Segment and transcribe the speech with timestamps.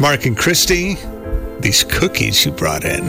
[0.00, 0.96] Mark and Christy.
[1.60, 3.04] These cookies you brought in.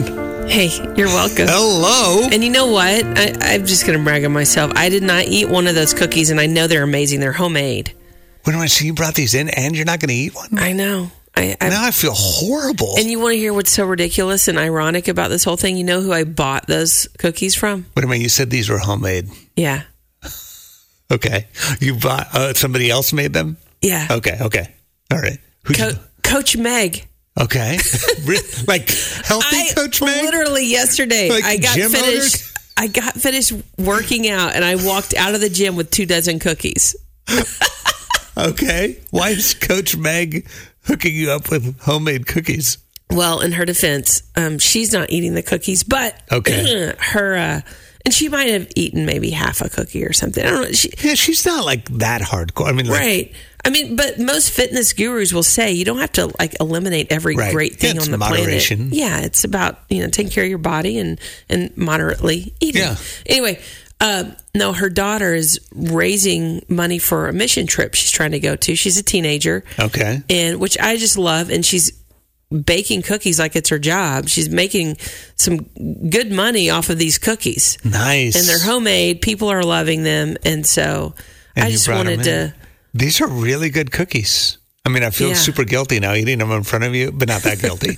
[0.48, 1.46] Hey, you're welcome.
[1.48, 2.28] Hello.
[2.30, 3.02] And you know what?
[3.18, 4.72] I, I'm just going to brag on myself.
[4.76, 7.20] I did not eat one of those cookies, and I know they're amazing.
[7.20, 7.94] They're homemade.
[8.44, 10.58] When I see you brought these in and you're not going to eat one?
[10.58, 11.10] I know.
[11.34, 12.94] I, I, now I feel horrible.
[12.98, 15.78] and you want to hear what's so ridiculous and ironic about this whole thing?
[15.78, 17.86] You know who I bought those cookies from?
[17.96, 19.28] Wait a minute, you said these were homemade.
[19.56, 19.84] Yeah.
[21.10, 21.46] Okay.
[21.80, 23.56] You bought, uh, somebody else made them?
[23.80, 24.08] Yeah.
[24.10, 24.74] Okay, okay.
[25.10, 25.38] All right.
[25.68, 25.90] You- Co-
[26.32, 27.06] Coach Meg.
[27.40, 27.78] okay.
[28.66, 28.88] Like
[29.24, 30.22] healthy I Coach Meg?
[30.24, 31.96] literally yesterday Like I got finished.
[32.04, 32.52] owners?
[32.76, 36.38] I got finished working out, and I walked out of the gym with two dozen
[36.38, 36.96] cookies.
[38.36, 38.98] Okay.
[39.10, 40.46] Why is Coach Meg
[40.84, 42.78] hooking you up with homemade cookies?
[43.10, 46.94] Well, in her defense, um, she's not eating the cookies, but Okay.
[46.98, 47.60] her uh,
[48.06, 50.44] and she might have eaten maybe half a cookie or something.
[50.44, 50.72] I don't know.
[50.72, 52.68] She, Yeah, she's not like that hardcore.
[52.68, 53.32] I mean, like, right.
[53.64, 57.36] I mean, but most fitness gurus will say you don't have to like eliminate every
[57.36, 57.52] Right.
[57.52, 58.78] great thing Yeah, it's on the moderation.
[58.90, 58.94] planet.
[58.94, 62.82] Yeah, it's about you know taking care of your body and and moderately eating.
[62.82, 62.96] Yeah.
[63.26, 63.60] Anyway,
[64.00, 68.56] uh, no, her daughter is raising money for a mission trip she's trying to go
[68.56, 68.74] to.
[68.74, 69.62] She's a teenager.
[69.78, 70.22] Okay.
[70.28, 71.48] and which I just love.
[71.50, 71.92] And she's
[72.50, 74.28] baking cookies like it's her job.
[74.28, 74.96] She's making
[75.36, 75.58] some
[76.10, 78.34] good money off of these cookies, Nice.
[78.36, 79.22] and they're homemade.
[79.22, 81.14] People are loving them, and so
[81.56, 82.54] And I just wanted to.
[82.94, 84.58] These are really good cookies.
[84.84, 85.34] I mean, I feel Yeah.
[85.34, 87.96] super guilty now eating them in front of you, but not that guilty.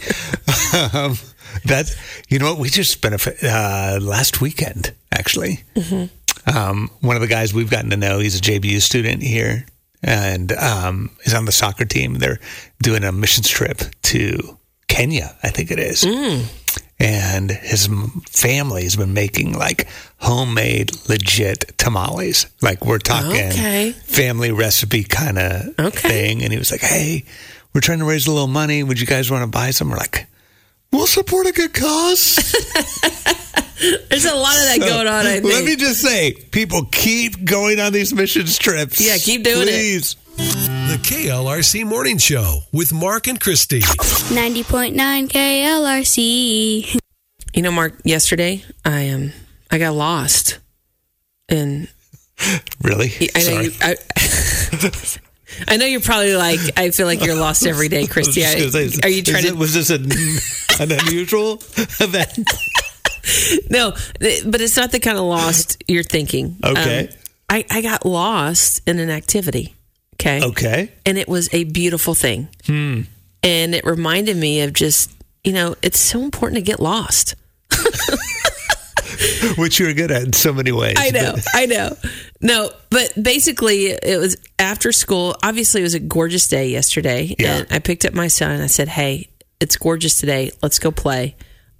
[0.97, 1.17] um,
[1.64, 1.97] that's
[2.28, 5.62] you know what we just spent a, f- uh, last weekend actually.
[5.77, 6.56] Mm-hmm.
[6.56, 9.65] Um, one of the guys we've gotten to know, he's a JBU student here,
[10.03, 12.15] and um, he's on the soccer team.
[12.19, 12.39] They're
[12.83, 16.03] doing a missions trip to Kenya, I think it is.
[16.05, 16.45] Mm.
[17.05, 17.86] And his
[18.30, 19.86] family has been making like
[20.19, 22.47] homemade, legit tamales.
[22.62, 23.92] Like we're talking Okay.
[23.92, 26.08] family recipe kind of Okay.
[26.08, 26.42] thing.
[26.42, 27.25] And he was like, "Hey,
[27.75, 28.82] we're trying to raise a little money.
[28.82, 30.27] Would you guys want to buy some?" We're like,
[30.92, 32.36] "We'll support a good cause."
[34.08, 35.27] There's a lot of that going on.
[35.27, 35.44] I think.
[35.44, 38.98] Let me just say, people keep going on these missions trips.
[39.00, 39.72] Yeah, keep doing it.
[39.72, 40.16] Please.
[40.94, 43.81] The KLRC Morning Show with Mark and Christy.
[43.81, 44.94] 90.9
[45.28, 46.97] KLRC.
[47.53, 48.00] you know, Mark.
[48.05, 49.33] Yesterday, I um,
[49.72, 50.60] I got lost,
[51.49, 51.88] and
[52.81, 53.10] Really?
[53.34, 53.65] I know Sorry.
[53.65, 53.72] you.
[53.83, 53.97] I,
[55.72, 56.60] I know you're probably like.
[56.77, 58.44] I feel like you're lost every day, Christy.
[58.47, 59.56] I was just I- gonna say, are you is trying it- to?
[59.56, 60.12] Was this an,
[60.81, 61.54] an unusual
[61.99, 62.38] event?
[63.69, 63.91] No,
[64.49, 66.56] but it's not the kind of lost you're thinking.
[66.62, 67.09] Okay.
[67.09, 67.15] Um,
[67.49, 69.75] I, I got lost in an activity.
[70.24, 70.44] Okay.
[70.46, 70.92] Okay.
[71.04, 72.48] And it was a beautiful thing.
[72.66, 73.02] Hmm.
[73.42, 75.10] And it reminded me of just,
[75.44, 77.34] you know, it's so important to get lost.
[79.58, 80.96] Which you're good at in so many ways.
[80.98, 81.96] I know, but- I know.
[82.40, 85.36] No, but basically, it was after school.
[85.42, 87.34] Obviously, it was a gorgeous day yesterday.
[87.38, 87.58] Yeah.
[87.58, 89.28] And I picked up my son and I said, Hey,
[89.60, 90.50] it's gorgeous today.
[90.62, 91.36] Let's go play.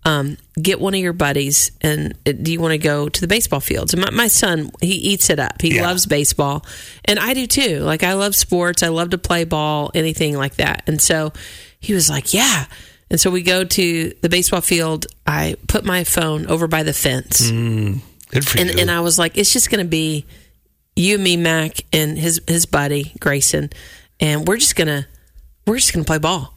[0.07, 3.27] Um, get one of your buddies and uh, do you want to go to the
[3.27, 3.95] baseball fields?
[3.95, 5.63] And my, my son, he eats it up.
[5.63, 5.83] He Yeah.
[5.87, 6.65] loves baseball.
[7.07, 7.79] And I do too.
[7.81, 8.83] Like, I love sports.
[8.83, 10.83] I love to play ball, anything like that.
[10.87, 11.33] And so
[11.81, 12.67] he was like, Yeah.
[13.11, 15.07] And so we go to the baseball field.
[15.27, 18.79] I put my phone over by the fence Good for and you.
[18.81, 20.27] and I was like, it's just going to be
[20.97, 23.71] you, me, Mac, and his his buddy Grayson,
[24.21, 25.07] and we're just gonna
[25.67, 26.55] we're just gonna play ball.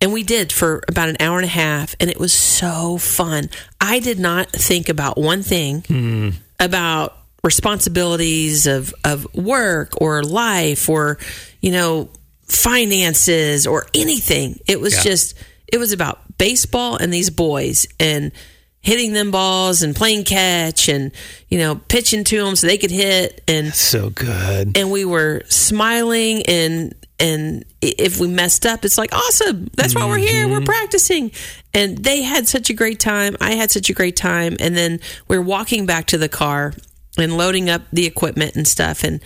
[0.00, 3.50] And we did for about an hour and a half, and it was so fun.
[3.80, 6.30] I did not think about one thing hmm.
[6.58, 11.18] about responsibilities of of work or life or
[11.60, 12.08] you know
[12.44, 14.58] finances or anything.
[14.66, 15.02] It was Yeah.
[15.02, 15.34] just
[15.68, 18.32] it was about baseball and these boys and
[18.80, 21.12] hitting them balls and playing catch and
[21.48, 23.42] you know pitching to them so they could hit.
[23.46, 24.76] And so good.
[24.76, 29.68] and we were smiling and and if we messed up it's like awesome.
[29.74, 30.48] That's why we're here.
[30.48, 30.64] We're mm-hmm.
[30.64, 31.32] practicing.
[31.74, 33.36] And they had such a great time.
[33.40, 34.56] I had such a great time.
[34.58, 36.72] And then we are walking back to the car
[37.18, 39.04] and loading up the equipment and stuff.
[39.04, 39.20] And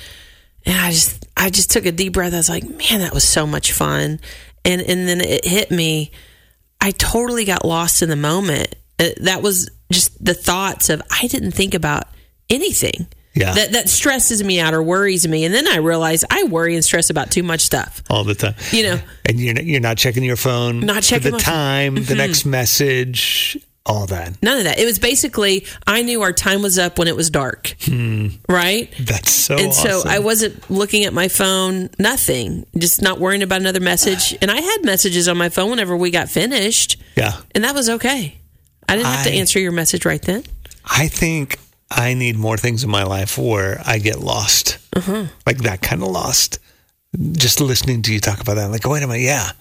[0.66, 2.34] and i just i just took a deep breath.
[2.34, 4.18] I was like man that was so much fun.
[4.64, 6.10] And and then it hit me.
[6.80, 11.26] I totally got lost in the moment Uh, that was just the thoughts of i
[11.26, 12.04] didn't think about
[12.48, 13.52] anything Yeah.
[13.54, 16.84] that that stresses me out or worries me and then i realize i worry and
[16.84, 18.54] stress about too much stuff all the time.
[18.70, 19.00] You know.
[19.28, 20.80] and you're not, you're not checking your phone.
[20.80, 21.54] Not checking the my phone.
[21.54, 22.04] time, Mm-hmm.
[22.04, 24.40] the next message, all that.
[24.42, 27.28] none of that it was basically i knew our time was up when it was
[27.30, 27.74] dark
[28.48, 29.56] right That's so.
[29.58, 34.34] and so i wasn't looking at my phone nothing just not worrying about another message
[34.40, 37.90] and i had messages on my phone whenever we got finished Yeah, and that was
[37.90, 38.38] okay
[38.88, 40.42] i didn't have to answer your message right then
[40.86, 41.58] I think
[41.90, 45.26] I need more things in my life where I get lost, Uh-huh.
[45.46, 46.58] like that kind of lost.
[47.32, 49.52] Just listening to you talk about that, like, wait a minute, yeah.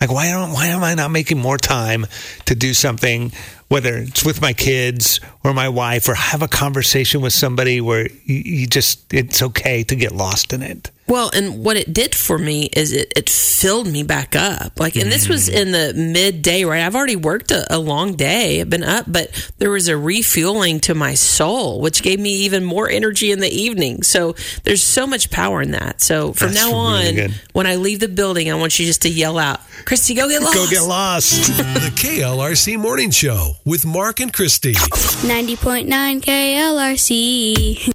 [0.00, 2.06] Like why don't why am I not making more time
[2.46, 3.32] to do something,
[3.68, 8.06] whether it's with my kids or my wife, or have a conversation with somebody where
[8.24, 10.90] you, you just it's okay to get lost in it.
[11.10, 14.78] Well, and what it did for me is it, it filled me back up.
[14.78, 15.60] Like, and this was mm.
[15.60, 16.82] in the midday, right?
[16.82, 20.78] I've already worked a, a long day, I've been up, but there was a refueling
[20.80, 24.04] to my soul, which gave me even more energy in the evening.
[24.04, 26.00] So there's so much power in that.
[26.00, 27.34] So from That's now really on, good.
[27.54, 30.42] when I leave the building, I want you just to yell out, Christy, go get
[30.42, 30.54] lost.
[30.54, 31.48] Go get lost.
[31.56, 34.74] The KLRC Morning Show with Mark and Christy.
[34.74, 37.92] 90.9 KLRC.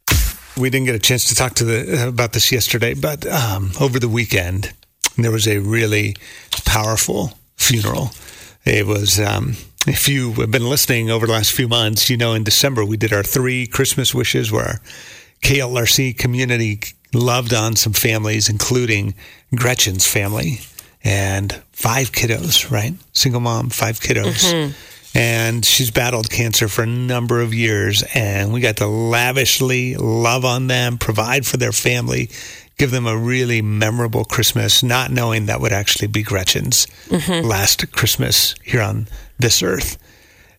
[0.58, 4.00] We didn't get a chance to talk to the about this yesterday, but um, over
[4.00, 4.74] the weekend
[5.18, 6.16] there was a really
[6.66, 8.12] powerful funeral.
[8.66, 9.20] It was.
[9.20, 9.56] Um,
[9.88, 12.98] if you have been listening over the last few months, you know in December we
[12.98, 14.80] did our three Christmas wishes where our
[15.44, 16.80] KLRC community
[17.14, 19.14] loved on some families, including
[19.54, 20.60] Gretchen's family
[21.04, 22.94] and five kiddos, right?
[23.14, 24.52] Single mom, five kiddos.
[25.16, 28.04] And she's battled cancer for a number of years.
[28.14, 32.30] And we got to lavishly love on them, provide for their family,
[32.78, 36.86] give them a really memorable Christmas, not knowing that would actually be Gretchen's
[37.46, 39.08] last Christmas here on
[39.40, 39.98] this earth.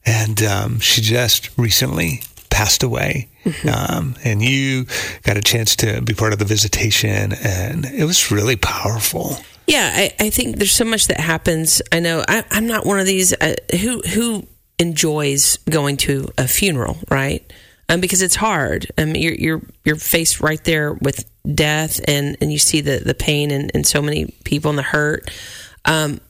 [0.07, 3.29] And um, she just recently passed away.
[3.71, 4.87] Um, and you
[5.23, 9.37] got a chance to be part of the visitation, and it was really powerful.
[9.67, 11.83] Yeah, I, I think there's so much that happens.
[11.91, 14.47] I know I, I'm not one of these uh, who who
[14.79, 17.51] enjoys going to a funeral, right?
[17.89, 18.87] Um, because it's hard.
[18.97, 23.15] Mean, you're you're you're faced right there with death, and and you see the the
[23.15, 25.31] pain and, and so many people and the hurt.
[25.85, 26.21] Um,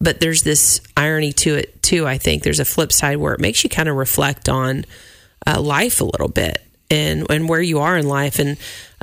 [0.00, 2.06] but there's this irony to it too.
[2.06, 4.84] I think there's a flip side where it makes you kind of reflect on
[5.46, 8.38] uh, life a little bit and and where you are in life.
[8.38, 8.56] And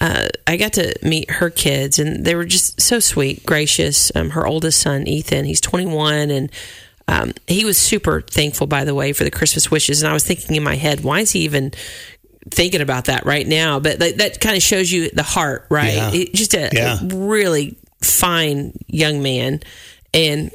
[0.04, 4.12] uh, I got to meet her kids, and they were just so sweet, gracious.
[4.14, 6.52] Um, her oldest son, Ethan, he's 21, and
[7.08, 10.02] um, he was super thankful, by the way, for the Christmas wishes.
[10.02, 11.72] And I was thinking in my head, why is he even
[12.50, 13.80] thinking about that right now?
[13.80, 15.94] But that, that kind of shows you the heart, right?
[15.94, 16.12] Yeah.
[16.14, 16.98] It- just a, Yeah.
[17.02, 19.62] a really fine young man,
[20.14, 20.52] and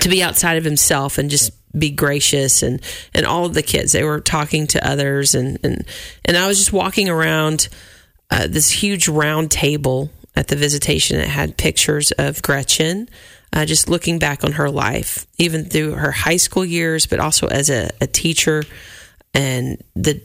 [0.00, 2.80] to be outside of himself and just be gracious and
[3.14, 5.84] and all of the kids they were talking to others and and
[6.24, 7.68] and I was just walking around
[8.32, 11.18] uh, this huge round table at the visitation.
[11.18, 13.08] That had pictures of Gretchen
[13.52, 17.46] uh, just looking back on her life even through her high school years but also
[17.48, 18.64] as a, a teacher
[19.34, 20.20] and the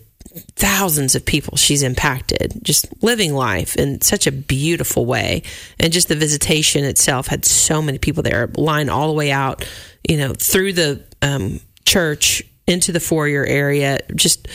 [0.55, 5.43] thousands of people she's impacted just living life in such a beautiful way.
[5.79, 9.67] And just the visitation itself had so many people there line all the way out
[10.07, 14.47] you know through the um, church into the foyer area just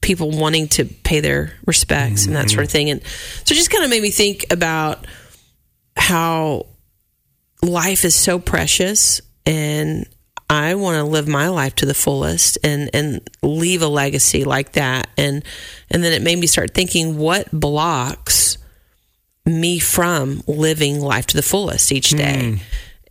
[0.00, 2.72] people wanting to pay their respects and that sort of mm-hmm.
[2.72, 3.02] thing and
[3.44, 5.06] so it just kind of made me think about
[5.96, 6.66] how
[7.62, 10.06] life is so precious and
[10.48, 14.72] I want to live my life to the fullest and and leave a legacy like
[14.72, 15.44] that and
[15.90, 18.58] and then it made me start thinking what blocks
[19.46, 22.50] me from living life to the fullest each day.
[22.50, 22.56] Hmm.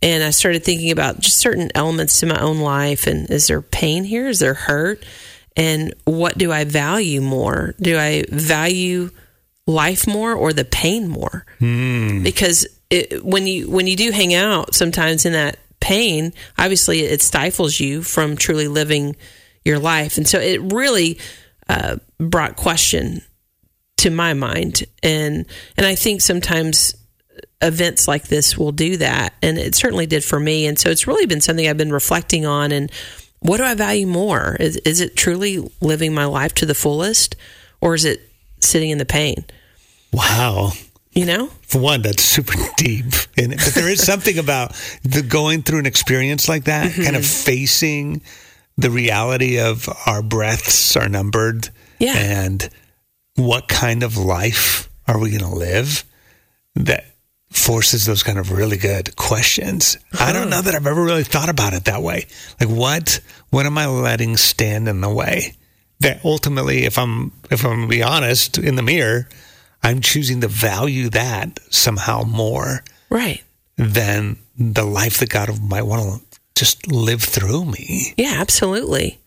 [0.02, 3.62] And I started thinking about just certain elements to my own life and is there
[3.62, 4.28] pain here?
[4.28, 5.04] Is there hurt?
[5.60, 7.74] And what do I value more?
[7.78, 9.10] Do I value
[9.66, 11.44] life more or the pain more?
[12.22, 17.20] Because it, when you when you do hang out sometimes in that pain, obviously it
[17.20, 19.16] stifles you from truly living
[19.62, 20.16] your life.
[20.16, 21.18] And so it really
[21.68, 23.20] uh, brought question
[23.98, 25.44] to my mind and
[25.76, 26.94] and I think sometimes
[27.60, 31.06] events like this will do that and it certainly did for me and so it's
[31.06, 32.90] really been something I've been reflecting on and
[33.40, 37.36] what do I value more is is it truly living my life to the fullest
[37.80, 38.28] or is it
[38.60, 39.44] sitting in the pain
[40.12, 40.72] Wow.
[41.12, 43.06] you know For one, that's super deep.
[43.36, 47.22] And, but there is something about the going through an experience like that, kind of
[47.22, 47.44] mm-hmm.
[47.44, 48.22] facing
[48.76, 51.68] the reality of our breaths are numbered.
[51.98, 52.14] Yeah.
[52.16, 52.68] And
[53.36, 56.04] what kind of life are we going to live
[56.74, 57.04] that
[57.50, 59.98] forces those kind of really good questions.
[60.18, 62.26] I don't know that I've ever really thought about it that way.
[62.60, 65.54] Like what what am I letting stand in the way?
[66.00, 69.28] That ultimately if I'm if I'm gonna be honest in the mirror,
[69.82, 73.42] I'm choosing to value that somehow more right
[73.76, 78.14] than the life that God might want to just live through me.
[78.16, 79.18] yeah absolutely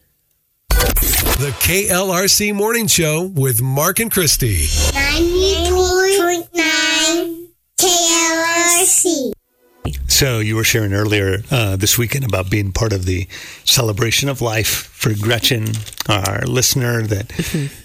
[0.70, 4.68] The KLRC Morning Show with Mark and Christy.
[4.94, 6.53] 90.9
[10.08, 13.28] So you were sharing earlier uh, this weekend about being part of the
[13.66, 15.68] celebration of life for Gretchen,
[16.08, 17.34] our listener that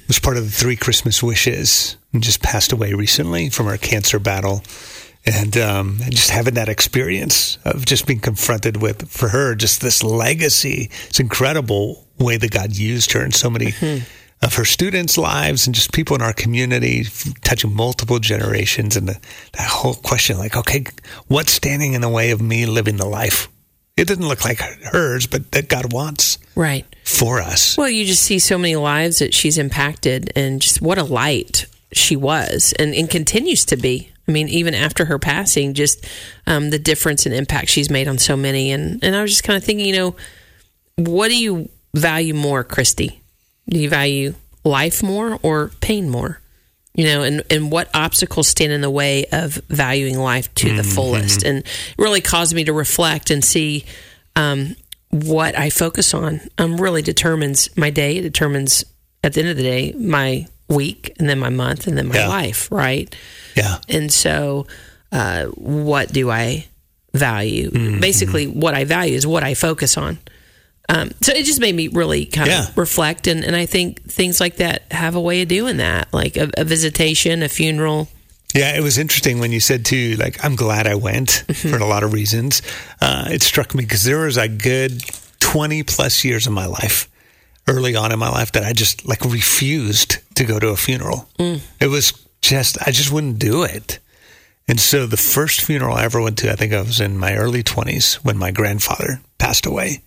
[0.06, 4.18] was part of the three Christmas wishes and just passed away recently from her cancer
[4.18, 4.62] battle.
[5.26, 10.02] and um, just having that experience of just being confronted with for her just this
[10.02, 10.90] legacy.
[11.08, 13.72] It's incredible way that God used her in so many
[14.42, 17.04] of her students' lives and just people in our community,
[17.42, 19.18] touching multiple generations, and the,
[19.52, 20.84] that whole question like, okay,
[21.26, 23.48] what's standing in the way of me living the life?
[23.96, 26.86] It doesn't look like hers, but that God wants Right.
[27.04, 27.76] for us.
[27.76, 31.66] Well, you just see so many lives that she's impacted, and just what a light
[31.92, 34.12] she was and, and continues to be.
[34.28, 36.06] I mean, even after her passing, just
[36.46, 38.70] um, the difference and impact she's made on so many.
[38.70, 40.16] And, and I was just kind of thinking, you know,
[40.96, 43.22] what do you value more, Christy?
[43.68, 44.34] Do you value
[44.64, 46.40] life more or pain more?
[46.94, 50.82] You know, and, and what obstacles stand in the way of valuing life to the
[50.82, 51.44] fullest?
[51.44, 53.84] And it really caused me to reflect and see
[54.34, 54.74] um,
[55.10, 56.40] what I focus on.
[56.58, 58.16] Um, really determines my day.
[58.16, 58.84] It determines
[59.22, 62.16] at the end of the day my week, and then my month, and then my
[62.16, 62.28] Yeah.
[62.28, 62.70] life.
[62.72, 63.14] Right.
[63.56, 63.78] Yeah.
[63.88, 64.66] And so,
[65.12, 66.66] uh, what do I
[67.14, 67.70] value?
[67.70, 68.00] Mm-hmm.
[68.00, 70.18] Basically, what I value is what I focus on.
[70.90, 72.68] Um, so it just made me really kind Yeah.
[72.68, 76.12] of reflect, and, and I think things like that have a way of doing that,
[76.14, 78.08] like a, a visitation, a funeral.
[78.54, 81.68] Yeah, it was interesting when you said too, like, I'm glad I went Mm-hmm.
[81.68, 82.62] for a lot of reasons.
[83.02, 85.02] Uh, it struck me because there was a good
[85.40, 87.06] 20 plus years of my life,
[87.68, 91.28] early on in my life, that I just like refused to go to a funeral.
[91.38, 91.60] Mm.
[91.80, 93.98] It was just, I just wouldn't do it.
[94.66, 97.34] And so the first funeral I ever went to, I think I was in my
[97.36, 100.02] early 20s when my grandfather passed away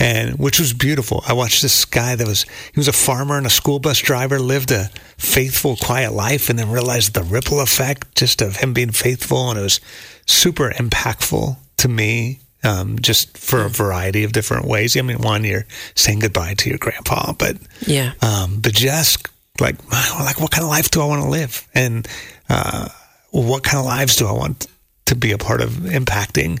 [0.00, 1.24] and which was beautiful.
[1.26, 4.38] I watched this guy that was he was a farmer and a school bus driver,
[4.38, 8.92] lived a faithful, quiet life, and then realized the ripple effect just of him being
[8.92, 9.80] faithful, and it was
[10.26, 12.40] super impactful to me.
[12.64, 14.96] Um, just for a variety of different ways.
[14.96, 15.64] I mean, one, you're
[15.94, 18.14] saying goodbye to your grandpa, but Yeah.
[18.20, 19.28] um, but just
[19.60, 19.76] like
[20.18, 22.06] like what kind of life do I want to live, and
[22.48, 22.88] uh,
[23.30, 24.66] what kind of lives do I want
[25.06, 26.58] to be a part of impacting?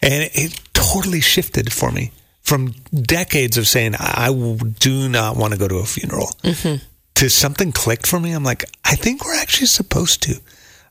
[0.00, 2.12] And it totally shifted for me
[2.46, 6.76] from decades of saying I I do not want to go to a funeral mm-hmm.
[7.16, 8.32] to something clicked for me.
[8.32, 10.36] I'm like, I think we're actually supposed to.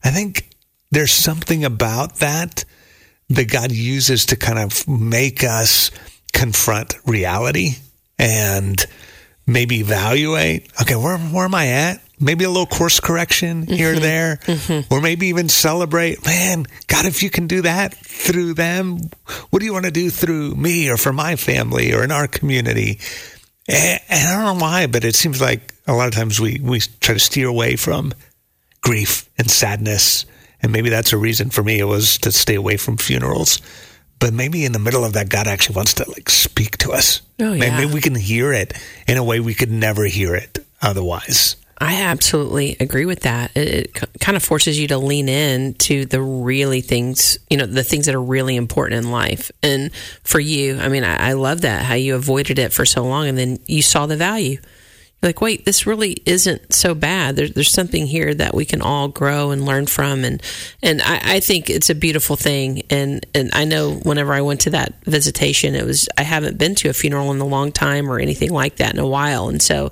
[0.03, 0.49] I think
[0.91, 2.65] there's something about that
[3.29, 5.91] that God uses to kind of make us
[6.33, 7.75] confront reality
[8.19, 8.85] and
[9.47, 10.69] maybe evaluate.
[10.81, 12.01] Okay, where where am I at?
[12.19, 13.73] Maybe a little course correction mm-hmm.
[13.73, 14.93] here or there, mm-hmm.
[14.93, 16.25] or maybe even celebrate.
[16.25, 18.99] Man, God, if you can do that through them,
[19.49, 22.27] what do you want to do through me or for my family or in our
[22.27, 22.99] community?
[23.67, 26.59] And, and I don't know why, but it seems like a lot of times we
[26.63, 28.13] we try to steer away from
[28.81, 30.25] grief and sadness.
[30.61, 31.79] And maybe that's a reason for me.
[31.79, 33.61] It was to stay away from funerals.
[34.19, 37.21] But maybe in the middle of that, God actually wants to like speak to us.
[37.39, 37.79] Oh, Maybe- yeah.
[37.81, 38.73] Maybe we can hear it
[39.07, 41.57] in a way we could never hear it otherwise.
[41.77, 43.51] I absolutely agree with that.
[43.55, 47.65] It, it kind of forces you to lean in to the really things, you know,
[47.65, 49.51] the things that are really important in life.
[49.61, 49.93] And
[50.23, 53.27] for you, I mean, I, I love that how you avoided it for so long
[53.27, 54.59] and then you saw the value.
[55.25, 57.35] Like, wait, this really isn't so bad.
[57.35, 60.41] There, there's something here that we can all grow and learn from, and
[60.83, 62.83] and I, I think it's a beautiful thing.
[62.91, 66.75] And and I know whenever I went to that visitation, it was I haven't been
[66.75, 69.61] to a funeral in a long time or anything like that in a while, and
[69.61, 69.91] so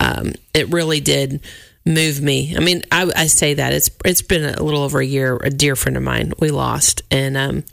[0.00, 1.40] um, it really did
[1.84, 2.54] move me.
[2.56, 5.36] I mean, I, I say that it's it's been a little over a year.
[5.36, 7.64] A dear friend of mine we lost, and um,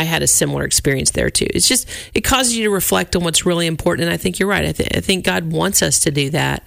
[0.00, 1.46] I had a similar experience there too.
[1.54, 4.48] It's just it causes you to reflect on what's really important, and I think you're
[4.48, 4.64] right.
[4.64, 6.62] I, th- I think God wants us to do that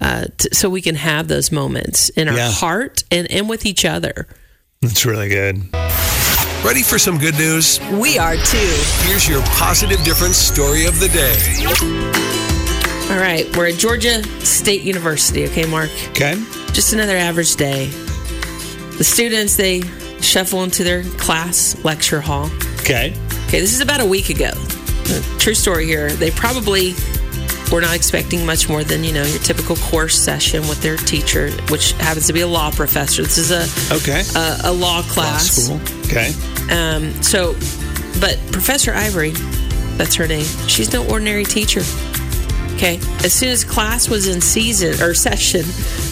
[0.00, 2.50] uh, t- so we can have those moments in our Yeah.
[2.50, 4.26] heart and and with each other.
[4.82, 5.62] That's really good.
[6.64, 7.80] Ready for some good news?
[7.92, 8.74] We are too.
[9.06, 11.36] Here's your positive difference story of the day.
[13.10, 15.44] All right, we're at Georgia State University.
[15.48, 15.90] Okay, Mark.
[16.10, 16.34] Okay.
[16.72, 17.86] just another average day.
[18.98, 19.80] The students they
[20.20, 22.50] shuffle into their class lecture hall.
[22.90, 23.14] Okay.
[23.46, 24.50] Okay, this is about a week ago.
[25.38, 26.10] True story here.
[26.10, 26.94] They probably
[27.70, 31.50] were not expecting much more than you know your typical course session with their teacher,
[31.70, 33.22] which happens to be a law professor.
[33.22, 34.22] This is a Okay.
[34.34, 35.46] a, a law class.
[35.52, 35.80] School.
[36.06, 36.32] Okay.
[36.70, 37.52] Um, so,
[38.20, 39.30] but Professor Ivory,
[39.96, 40.44] that's her name.
[40.66, 41.82] She's no ordinary teacher.
[42.74, 42.96] Okay.
[43.24, 45.62] As soon as class was in season or session,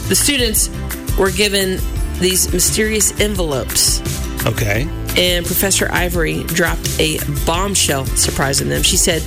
[0.09, 0.71] the students
[1.19, 1.81] were given
[2.21, 4.01] these mysterious envelopes.
[4.47, 4.87] Okay.
[5.17, 8.83] And Professor Ivory dropped a bombshell surprising them.
[8.83, 9.21] She said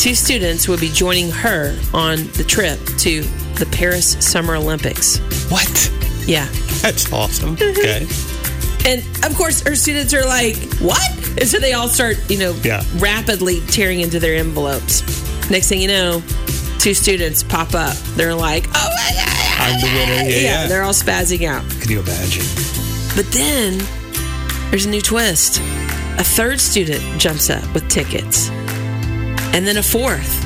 [0.00, 3.22] two students would be joining her on the trip to
[3.58, 5.18] the Paris Summer Olympics.
[5.50, 5.92] What?
[6.26, 6.46] Yeah.
[6.80, 7.56] That's awesome.
[7.56, 7.78] Mm-hmm.
[7.78, 8.90] Okay.
[8.90, 11.02] And of course, her students are like, "What?"
[11.38, 12.82] And so they all start, you know, Yeah.
[12.98, 15.02] rapidly tearing into their envelopes.
[15.50, 16.22] Next thing you know,
[16.78, 17.96] two students pop up.
[18.16, 20.14] They're like, "Oh my god!" I'm the winner.
[20.14, 20.22] Yeah.
[20.22, 20.66] Yeah, yeah.
[20.68, 21.68] they're all spazzing out.
[21.80, 22.44] Can you imagine?
[23.16, 23.80] But then
[24.70, 25.58] there's a new twist.
[26.18, 30.44] A third student jumps up with tickets, and then a fourth,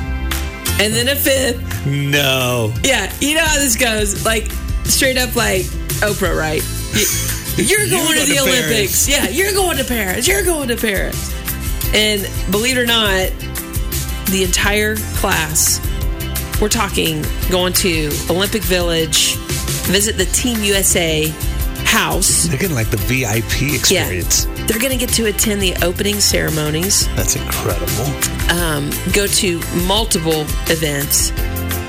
[0.80, 1.86] and then a fifth.
[1.86, 2.72] No.
[2.84, 4.24] Yeah, you know how this goes.
[4.24, 4.50] Like
[4.84, 5.62] straight up, like
[6.02, 6.62] Oprah, right?
[7.54, 9.06] You, you're going go to the to Olympics.
[9.06, 9.08] Paris.
[9.10, 10.26] Yeah, you're going to Paris.
[10.26, 11.34] You're going to Paris.
[11.94, 13.28] And believe it or not,
[14.30, 15.78] the entire class,
[16.62, 19.36] we're talking going to Olympic Village,
[19.84, 21.30] visit the Team USA
[21.92, 22.44] house.
[22.44, 24.46] They're getting like the VIP experience.
[24.46, 28.06] Yeah, they're going to get to attend the opening ceremonies That's incredible.
[28.58, 31.30] um, go to multiple events,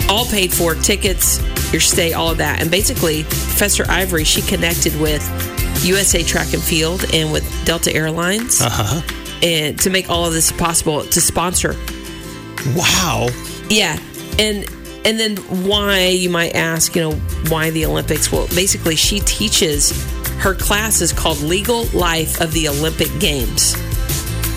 [0.09, 1.39] all paid for tickets,
[1.71, 2.61] your stay, all of that.
[2.61, 5.23] And basically, Professor Ivory, she connected with
[5.85, 9.01] USA Track and Field and with Delta Airlines Uh huh.
[9.41, 11.75] and to make all of this possible to sponsor.
[12.75, 13.29] Wow.
[13.69, 13.97] Yeah,
[14.39, 14.65] and
[15.05, 17.11] and then why you might ask, you know,
[17.49, 18.31] why the Olympics?
[18.31, 19.91] Well, basically, she teaches.
[20.39, 23.75] Her class is called Legal Life of the Olympic Games.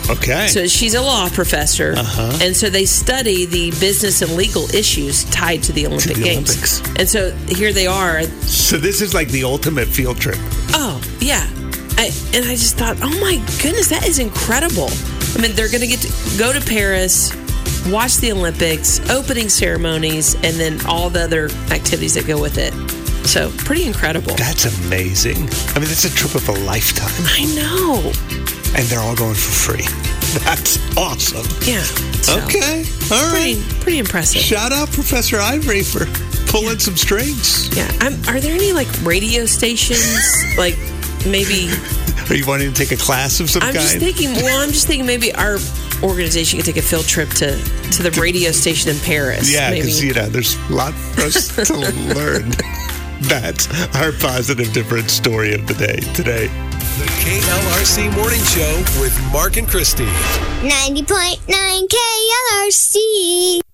[0.08, 0.46] Okay.
[0.48, 2.38] So she's a law professor, Uh-huh.
[2.42, 6.50] and so they study the business and legal issues tied to the Olympic the Games.
[6.50, 6.80] Olympics.
[6.98, 8.22] And so here they are.
[8.42, 10.38] So this is like the ultimate field trip.
[10.74, 11.44] Oh yeah,
[11.98, 14.90] I, and I just thought, oh my goodness, that is incredible.
[15.34, 17.30] I mean, they're going to get to go to Paris,
[17.92, 22.72] watch the Olympics, opening ceremonies, and then all the other activities that go with it.
[23.26, 24.34] So pretty incredible.
[24.36, 25.36] That's amazing.
[25.74, 28.12] I mean, that's a trip of a lifetime, I know.
[28.76, 29.86] and they're all going for free.
[30.44, 31.46] That's awesome.
[31.66, 31.80] Yeah.
[32.20, 32.84] So, Okay.
[33.10, 33.56] All right.
[33.56, 34.40] Pretty, pretty impressive.
[34.42, 36.04] Shout out Professor Ivory for
[36.50, 37.74] pulling some strings.
[37.74, 37.90] Yeah.
[38.00, 40.04] I'm, are there any like radio stations?
[40.58, 40.76] like
[41.26, 41.70] maybe
[42.28, 43.76] Are you wanting to take a class of some kind?
[43.76, 44.32] I'm just thinking.
[44.34, 45.56] Well, I'm just thinking maybe our
[46.02, 47.56] organization You could take a field trip to
[47.92, 49.52] to the radio station in Paris.
[49.52, 49.82] yeah, maybe.
[49.82, 51.74] because you know, there's a lot for us to
[52.14, 52.50] learn.
[53.22, 56.48] That's our positive difference story of the day today.
[56.98, 60.06] The KLRC Morning Show with Mark and Christy.
[60.06, 63.65] 90.9 KLRC.